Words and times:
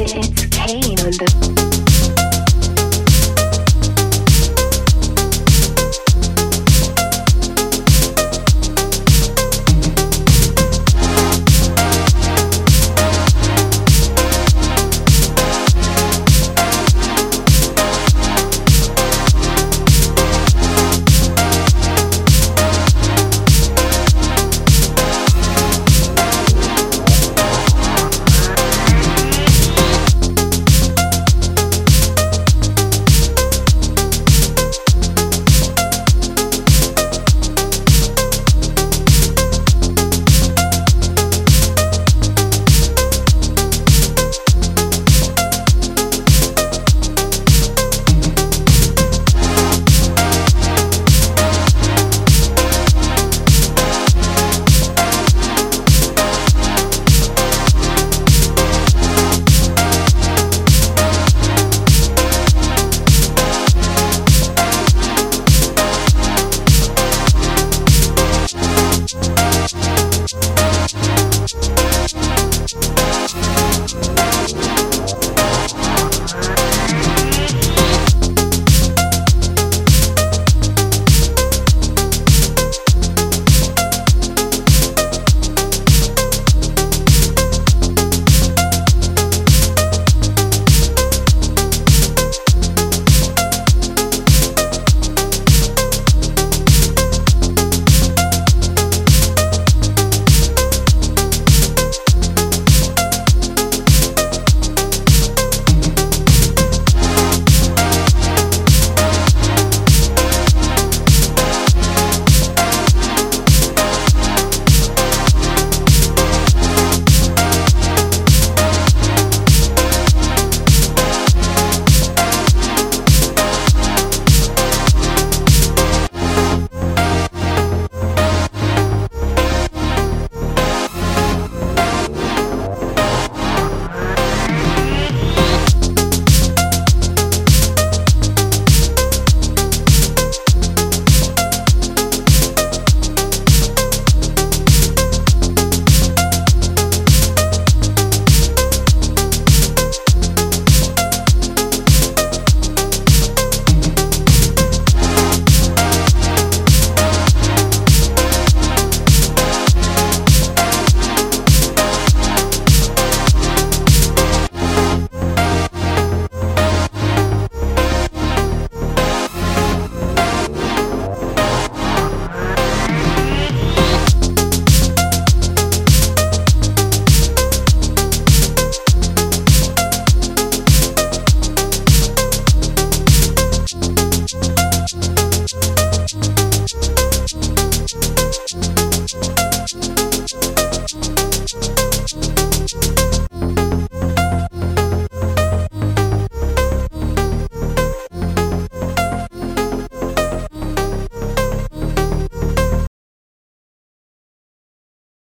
It's 0.00 0.12
pain. 0.56 0.96
on 1.00 1.10
the 1.10 1.57